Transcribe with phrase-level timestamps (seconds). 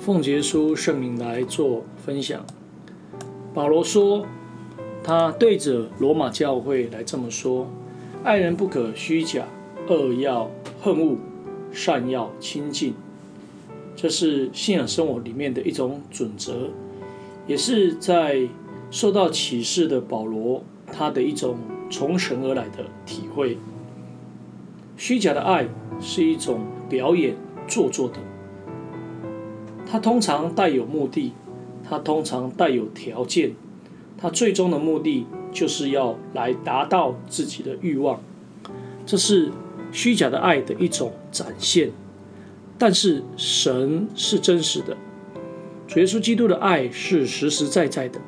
[0.00, 2.42] 奉耶稣圣名来做分享。
[3.52, 4.24] 保罗说，
[5.04, 7.68] 他对着罗马教会来这么说：
[8.24, 9.44] 爱人不可虚假，
[9.88, 11.18] 恶要恨恶，
[11.70, 12.94] 善要亲近。
[13.94, 16.70] 这是信仰生活里面的一种准则，
[17.46, 18.48] 也是在
[18.90, 21.58] 受到启示的保罗他的一种
[21.90, 23.58] 从神而来的体会。
[24.96, 25.68] 虚假的爱
[26.00, 27.36] 是一种表演
[27.68, 28.14] 做作的。
[29.90, 31.32] 它通常带有目的，
[31.82, 33.56] 它通常带有条件，
[34.16, 38.20] 它最终的目的就是要来达到自己的欲望，
[39.04, 39.50] 这是
[39.90, 41.90] 虚假的爱的一种展现。
[42.78, 44.96] 但是神是真实的，
[45.88, 48.20] 主耶稣基督的爱是实实在在的，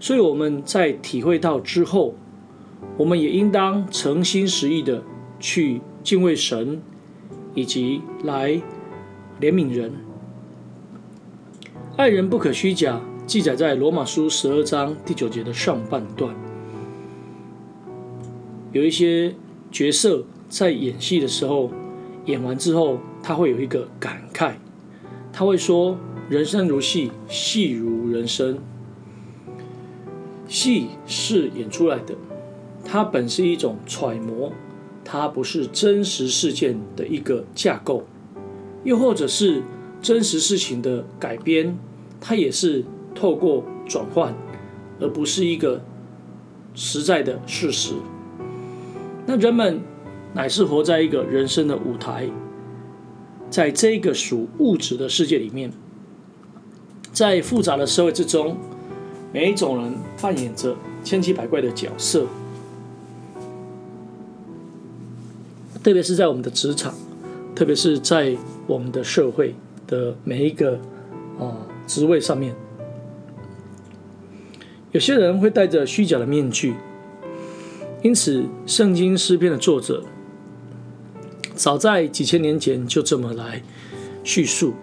[0.00, 2.14] 所以我们在体会到之后，
[2.96, 5.04] 我们也应当诚心实意的
[5.38, 6.80] 去敬畏神，
[7.54, 8.52] 以及来
[9.38, 9.92] 怜悯人。
[11.94, 16.34] 爱人不可虚假，记载在罗马书十二章第九节的上半段。
[18.72, 19.34] 有一些
[19.70, 21.70] 角色在演戏的时候，
[22.24, 24.54] 演完之后，他会有一个感慨，
[25.34, 25.98] 他会说
[26.30, 28.58] ：“人生如戏，戏如人生。”
[30.48, 32.14] 戏是演出来的，
[32.86, 34.50] 它本是一种揣摩，
[35.04, 38.06] 它不是真实事件的一个架构，
[38.82, 39.62] 又或者是。
[40.02, 41.78] 真实事情的改编，
[42.20, 44.34] 它也是透过转换，
[45.00, 45.80] 而不是一个
[46.74, 47.94] 实在的事实。
[49.26, 49.80] 那人们
[50.34, 52.28] 乃是活在一个人生的舞台，
[53.48, 55.70] 在这个属物质的世界里面，
[57.12, 58.56] 在复杂的社会之中，
[59.32, 62.26] 每一种人扮演着千奇百怪的角色，
[65.80, 66.92] 特别是在我们的职场，
[67.54, 68.36] 特别是在
[68.66, 69.54] 我们的社会。
[69.86, 70.78] 的每一个
[71.38, 72.54] 啊职位上面，
[74.92, 76.74] 有些人会戴着虚假的面具，
[78.02, 80.04] 因此圣经诗篇的作者
[81.54, 83.62] 早在几千年前就这么来
[84.24, 84.74] 叙述：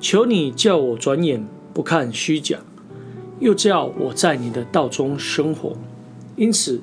[0.00, 2.58] 求你叫我转眼不看虚假，
[3.40, 5.76] 又叫我在你的道中生活。
[6.36, 6.80] 因此，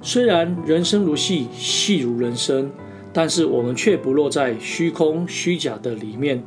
[0.00, 2.70] 虽然人生如戏，戏如人生，
[3.12, 6.42] 但是我们却不落在虚空虚假的里面。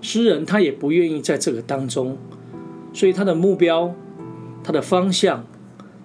[0.00, 2.16] 诗人他也不愿意在这个当中，
[2.92, 3.94] 所以他的目标、
[4.62, 5.44] 他的方向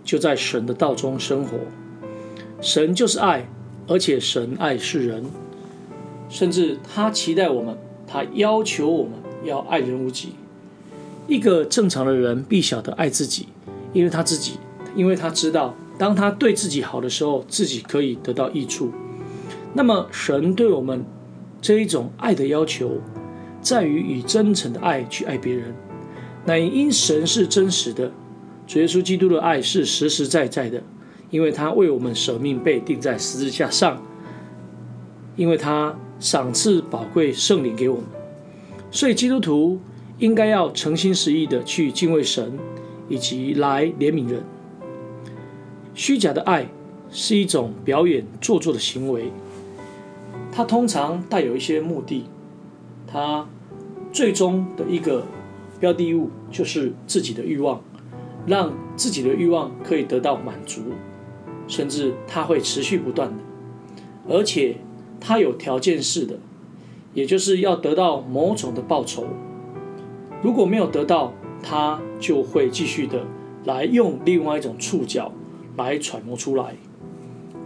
[0.03, 1.57] 就在神的道中生活。
[2.59, 3.47] 神就是爱，
[3.87, 5.25] 而且神爱世人，
[6.29, 7.77] 甚至他期待我们，
[8.07, 10.29] 他要求我们要爱人如己。
[11.27, 13.47] 一个正常的人必晓得爱自己，
[13.93, 14.53] 因为他自己，
[14.95, 18.91] 因为他知道，当他对自己好的时候，自己可以得到益处。
[19.73, 21.05] 那么，神对我们
[21.61, 22.99] 这一种爱的要求。
[23.63, 25.74] 在于以真诚的爱去爱别人，
[26.46, 28.12] 乃因神是真实的，
[28.68, 30.84] 主耶稣基督的爱是实实在在的，
[31.29, 34.03] 因为他为我们舍命被钉在十字架上，
[35.38, 38.03] 因为他赏赐宝贵圣灵给我们，
[38.91, 39.79] 所以基督徒
[40.19, 42.59] 应该要诚心实意的去敬畏神，
[43.07, 44.44] 以及来怜悯人。
[45.96, 46.68] 虚假的爱
[47.09, 49.31] 是一种表演做作的行为，
[50.52, 52.25] 它通常带有一些目的。
[53.06, 53.47] 他
[54.13, 55.25] 最终的一个
[55.79, 57.81] 标的物就是自己的欲望，
[58.46, 60.81] 让自己的欲望可以得到满足，
[61.68, 63.44] 甚至它会持续不断的，
[64.29, 64.78] 而且
[65.19, 66.38] 它有条件式的，
[67.16, 69.25] 也就是要得到某种的报酬。
[70.44, 73.25] 如果没有得到，他就会继续的
[73.66, 75.31] 来用另外一种触角
[75.78, 76.75] 来揣摩出来。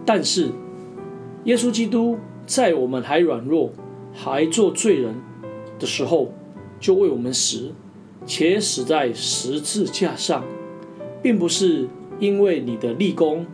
[0.06, 0.52] 但是
[1.44, 3.72] 耶稣基督在我们还软弱、
[4.14, 5.16] 还做罪人
[5.80, 6.34] 的时候，
[6.80, 7.72] 就为我们死，
[8.26, 10.44] 且死在十字架上，
[11.22, 11.88] 并不是
[12.20, 13.46] 因为你的立功，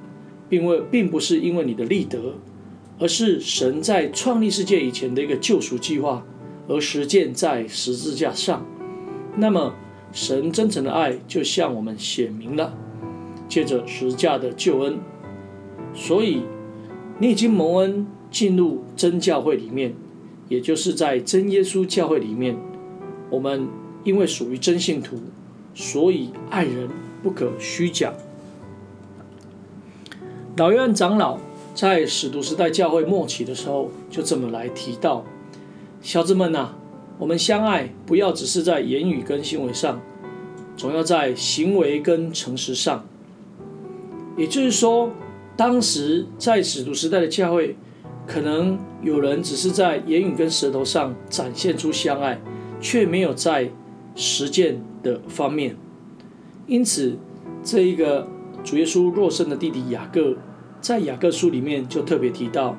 [0.50, 2.36] 并为并不是因为你的立德，
[3.00, 6.26] 而是神在创立世界以前的一个救赎计划
[6.68, 8.66] 而实践在十字架上。
[9.36, 9.74] 那么，
[10.12, 12.78] 神真诚的爱就向我们显明了，
[13.50, 15.00] 借着十字架的救恩。
[15.94, 16.44] 所以，
[17.20, 19.94] 你已经蒙恩进入真教会里面。
[20.54, 22.56] 也就是在真耶稣教会里面，
[23.32, 23.68] 我们
[24.04, 25.18] 因为属于真信徒，
[25.74, 26.88] 所以爱人
[27.24, 28.14] 不可虚假。
[30.56, 31.40] 老院长老
[31.74, 35.26] 在使徒时代教会末期的时候，就这么来提到：
[36.04, 36.78] 小子们呐、啊，
[37.18, 40.00] 我们相爱，不要只是在言语跟行为上，
[40.78, 43.04] 总要在行为跟诚实上。
[44.38, 45.10] 也就是说，
[45.58, 47.76] 当时在使徒时代的教会。
[48.26, 52.42] 可能有人只是在言语跟舌头上展现出相爱，
[52.80, 53.70] 却没有在
[54.16, 55.76] 实践的方面。
[56.66, 57.18] 因此，
[57.64, 58.28] 这一个
[58.64, 60.38] 主耶稣若生的弟弟雅各，
[60.80, 62.78] 在雅各书里面就特别提到，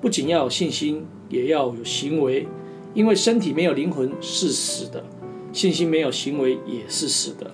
[0.00, 2.48] 不仅要有信心，也要有行为，
[2.94, 5.04] 因为身体没有灵魂是死的，
[5.52, 7.50] 信心没有行为也是死的。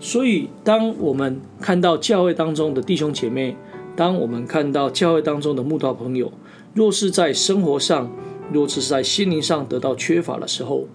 [0.00, 3.56] 所以，当我们看到教会当中的弟兄姐妹，
[3.98, 6.30] 当我们看到教会当中的慕道朋友，
[6.72, 8.08] 若是在生活上，
[8.52, 10.86] 若是在心灵上得到缺乏的时候，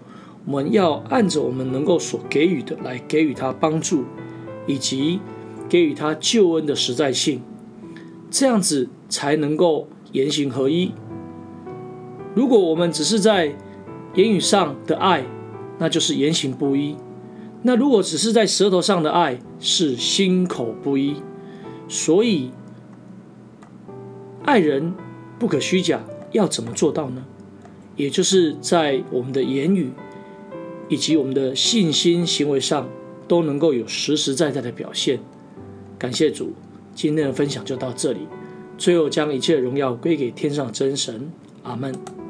[0.45, 4.05] 我们要按着我们能够所给予的来给予他帮助，
[4.65, 5.19] 以及
[5.67, 7.41] 给予他救恩的实在性，
[8.31, 10.93] 这样子才能够言行合一。
[12.33, 13.53] 如果我们只是在
[14.15, 15.25] 言语上的爱，
[15.77, 16.95] 那就是言行不一；
[17.63, 21.17] 那如果只是在舌头上的爱，是心口不一。
[21.89, 22.49] 所以，
[24.45, 24.93] 爱人
[25.39, 27.23] 不可虚假，要怎么做到呢？
[27.95, 29.91] 也就是在我们的言语
[30.89, 32.89] 以及我们的信心行为上，
[33.27, 35.19] 都能够有实实在在的表现。
[35.97, 36.53] 感谢主，
[36.93, 38.27] 今天的分享就到这里。
[38.77, 41.31] 最后，将一切荣耀归给天上真神。
[41.63, 42.22] 阿门。